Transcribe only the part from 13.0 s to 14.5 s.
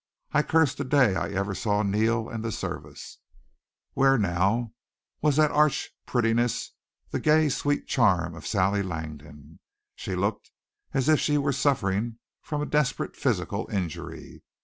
physical injury.